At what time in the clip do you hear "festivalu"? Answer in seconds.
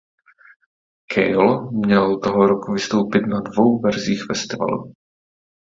4.25-4.93